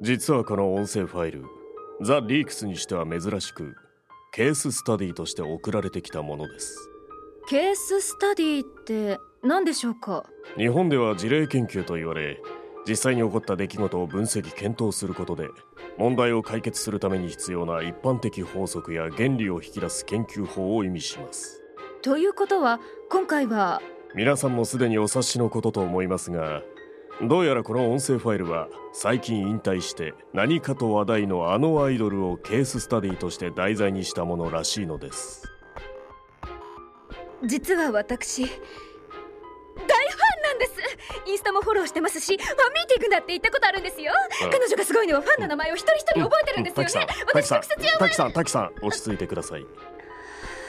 [0.00, 1.44] 実はこの音声ファイル
[2.02, 3.76] ザ・リークスにしては珍しく
[4.32, 6.90] ケーススタディとして送られてきたものです。
[7.48, 10.24] ケーススタディって何でしょうか？
[10.56, 12.40] 日本では事例研究と言われ
[12.88, 15.48] 実際に起こった出来事を分析検討することで
[15.96, 21.62] 問題を解決するために必要な一般的法則や原理を引き出す研究法を意味します。
[22.02, 22.80] ということは
[23.10, 23.80] 今回は
[24.14, 26.62] 皆さんもすでにお察しのことと思いますが
[27.22, 35.48] どうやらこの音声ファイルは最近引退して何かと話題のあのアイドルをケーススタディとして題材にしたものらしいのです。
[37.44, 38.58] 実は私大ファン
[40.42, 40.72] なんです。
[41.26, 44.12] インスタもフォローしてますしファンミーティングだって行ったことあるんんですよ。
[44.50, 49.66] 彼女がすごいのはファンの名前を一人一人覚えてるんですよね、私直接読滝さん滝さん落ち着いてください。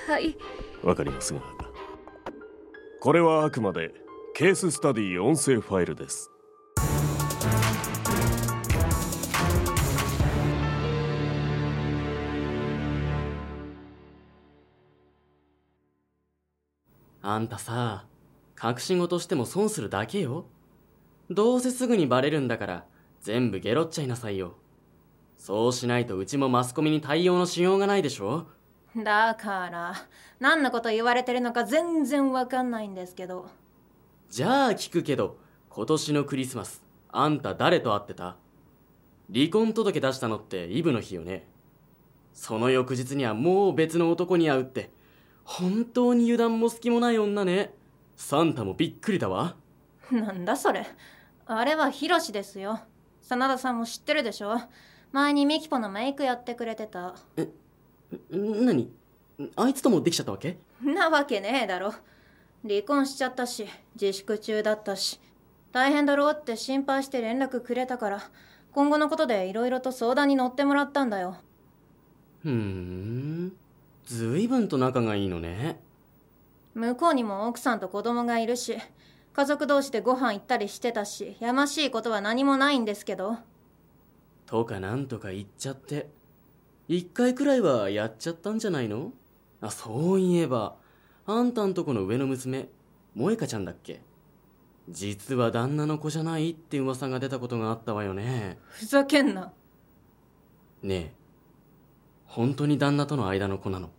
[0.07, 0.37] はい。
[0.83, 1.39] わかりますが
[2.99, 3.91] これはあくまで
[4.35, 6.29] ケーススタディ音声ファイルです
[17.27, 18.05] あんたさ、
[18.63, 20.45] 隠し事しても損するだけよ。
[21.31, 22.85] どうせすぐにバレるんだから、
[23.19, 24.57] 全部ゲロっちゃいなさいよ。
[25.35, 28.45] そうしないとうちもマスコミに対応のしようがないでしょ
[28.95, 29.95] だから
[30.39, 33.49] 何のこと言われてるのか全然わかんないんですけど
[34.29, 35.37] じゃあ聞くけど、
[35.69, 38.37] 今年のクリスマス、あんた誰と会ってた？
[39.33, 41.47] 離婚届出したのってイブの日よね。
[42.33, 44.91] その翌日にはもう別の男に会うって、
[45.45, 47.73] 本当に油断も隙もない女ね。
[48.17, 49.55] サンタもびっくりだわ。
[50.11, 50.85] なんだそれ。
[51.45, 52.81] あれはヒロシですよ。
[53.21, 54.59] 真田さんも知ってるでしょ。
[55.11, 57.15] 前にミキポのメイクやってくれてた。
[58.35, 58.91] ん何？
[59.55, 60.57] あいつともできちゃったわけ？
[60.81, 61.93] なわけねえだろ。
[62.67, 63.67] 離婚しちゃったし
[63.99, 65.19] 自粛中だったし。
[65.71, 68.23] 大変だろうって心配して連絡くれたから
[68.71, 71.37] 今後のことで色々と相談に乗ってもらったんだよ。
[72.41, 73.53] ふーん。
[74.05, 75.79] 随分と仲がいいのね。
[76.73, 78.77] 向こうにも奥さんと子供がいるし
[79.33, 83.37] 家族同士でご飯行ったりしてたしやましいことは何もないんですけど
[84.45, 86.09] とかなんとか言っちゃって。
[86.87, 89.11] 一回くらいはやっちゃったんじゃないの？
[89.59, 90.75] あ、そういえば、
[91.25, 92.69] あんたんとこの上の娘、
[93.15, 94.01] 萌香ちゃんだっけ？
[94.87, 98.59] 実は旦那の子じゃないって噂が出たことがあったわよね。
[98.67, 99.51] ふざけんな
[100.83, 101.13] ねえ、
[102.25, 103.89] 本当に旦那との間の子なの。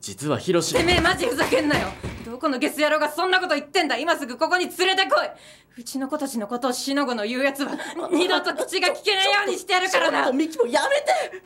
[0.00, 0.74] 実はヒロシ。
[0.74, 1.88] てめえマジふざけんなよ。
[2.24, 3.96] どこのゲス野郎がそんなこと言ってんだ。
[3.96, 5.80] 今すぐここに連れてこい。
[5.80, 7.70] うちの子たちのことをしのごの言うやつは
[8.10, 10.32] 二度と口が聞けないようにしてやるからな。
[10.32, 11.42] ミキもやめて。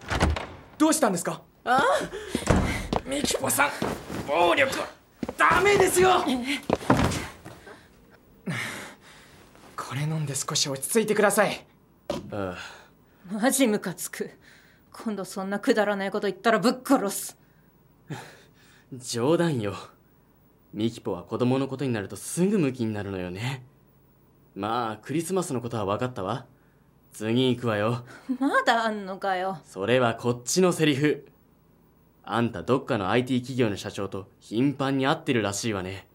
[0.79, 1.43] どうしたんですか？
[1.65, 1.83] あ？
[3.05, 3.71] ミキポさん
[4.27, 4.89] 暴力は
[5.37, 6.25] ダメですよ。
[9.77, 11.67] これ飲んで少し落ち着いてください。
[12.33, 12.57] あ。
[13.31, 14.31] マジムカつく
[15.05, 17.39] 今度そんなくだらないこと言ったらぶっ殺す。
[18.93, 19.75] 冗談よ。
[20.75, 23.65] ミキポは子供のことになるとすぐムキになるのよね。
[24.55, 26.47] まあクリスマスのことは分かったわ。
[27.13, 28.05] 次行くわよ。
[28.39, 29.59] まだあんのかよ。
[29.65, 31.27] それはこっちのセリフ。
[32.23, 36.07] あんたどっかの IT 企業の社長と頻繁に会ってるらしいわね。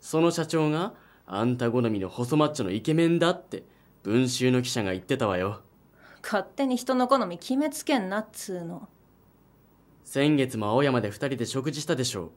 [0.00, 0.94] その社長が
[1.26, 3.64] あんた好みの細マッチョのイケメンだって
[4.04, 5.60] 文集の記者が言ってたわよ
[6.22, 8.88] 勝手に人の好み決めつけんなっつうの。
[10.04, 12.32] 先月も青山で二人で食事したでしょ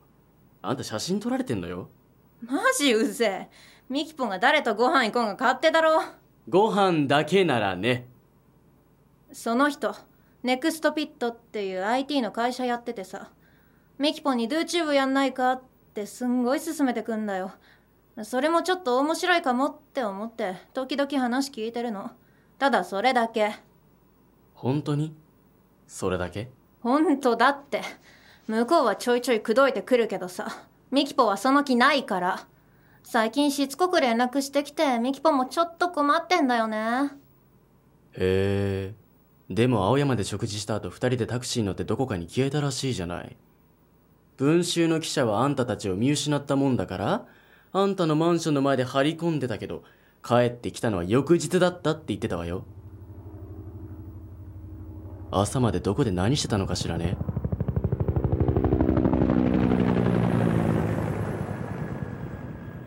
[0.61, 1.89] あんた写真撮られてんのよ。
[2.45, 3.49] マジうぜえ。
[3.89, 6.01] ミキポが誰とご飯行こうが勝手だろ。
[6.47, 8.07] ご飯だけならね。
[9.31, 9.95] その人
[10.41, 13.31] ネクストピットっていう IT の会社やっててさ。
[13.97, 15.63] ミキポに DoTube やんないかっ
[15.93, 17.51] てすんごい勧めてくんだよ。
[18.23, 22.11] それもちょっと面白いかもって思って時々話聞いてるの。
[22.57, 23.55] ただそれだけ
[24.61, 25.15] 本当に？
[25.87, 26.49] それだけ？
[26.81, 27.81] ほんとだって。
[28.47, 30.65] 向こうはちょいちょい口説いてくるけどさ。
[30.91, 32.47] ミキポはその気ないから。
[33.03, 37.11] 最近しつこく連絡してきてミキポもちょっと困ってんだよね。
[38.13, 38.93] へえ。
[39.49, 43.37] でも青山で食事した後二人でタクシーに乗ってどこかに消えたらしいじゃない。
[44.35, 47.25] 文集の記者はあんたたちを見失ったもんだから
[47.71, 49.83] あんたのマンションの前で張り込んでたけど
[50.21, 52.65] 帰ってきたのは翌日だったって言ってたわよ
[55.31, 57.17] 朝までどこで何してたのかしらね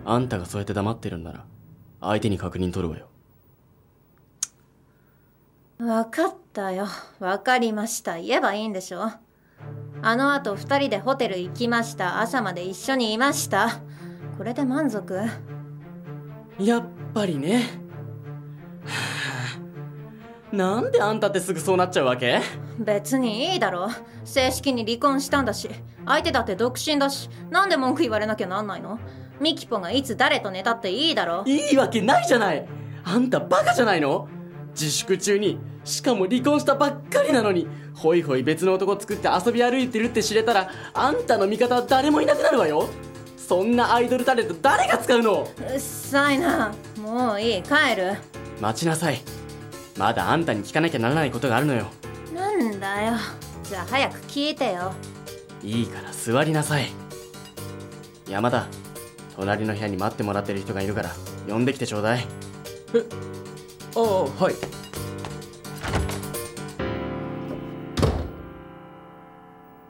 [0.04, 1.44] あんたがそうやって黙ってるんなら
[2.00, 3.06] 相手に確認取るわよ。
[5.78, 6.86] わかったよ。
[7.20, 8.18] わかりました。
[8.18, 9.10] 言えばいいんでしょ。
[10.02, 12.20] あの後二人でホテル行きました。
[12.20, 13.80] 朝まで一緒にいました。
[14.36, 15.20] これで満足？
[16.58, 16.84] やっ
[17.14, 17.81] ぱりね。
[20.56, 22.40] はあなんであんたってすぐそうなっちゃうわけ？
[22.78, 23.88] 別にいいだろ。
[24.24, 25.68] 正式に離婚したんだし
[26.06, 28.98] 相手だって独身だしなんで文句言われなきゃなんないの？
[29.40, 31.44] ミキポがいつ誰と寝たっていいだろ？
[31.46, 32.66] いいわけないじゃない！
[33.04, 34.28] あんたバカじゃないの？
[34.72, 42.88] 自粛中にしかも離婚したばっかりなのにホイホイ別の男作って遊び歩いてるって知れたらあんたの味方は誰もいなくなるわよ！
[43.36, 45.48] そんなアイドルタレント誰が使うの？
[45.58, 46.72] うっさいな。
[46.98, 48.14] もういい帰る。
[48.60, 49.20] 待ちなさい
[49.96, 51.86] まだあんたに聞かなきゃならないことがあるのよ。
[52.34, 53.12] なんだよ。
[53.64, 54.92] じゃあ早く聞いてよ。
[55.62, 56.90] いいから座りなさい。
[58.28, 58.66] 山田
[59.36, 61.10] 隣の部屋に待ってもらってる人がいるから
[61.48, 62.26] 呼んできてちょうだい。
[63.94, 64.54] ああはい。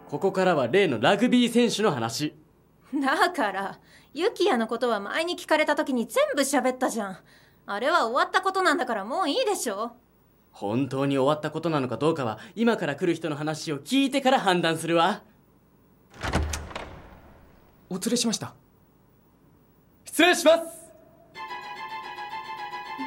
[0.08, 2.34] ここからは例のラグビー選手の話。
[2.94, 3.78] だから
[4.12, 7.16] ユキヤのことは前に聞かれた時に全部喋ったじゃん
[7.66, 9.92] あれは終わったことなんだからもういいでしょ
[10.50, 15.22] 本当に終わったことなのかどうかは今から来る人の話を聞いてから判断するわ。
[17.88, 18.54] お連れしました。
[20.04, 20.82] 失礼します。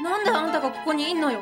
[0.04, 1.42] なんであんたがここにいんのよ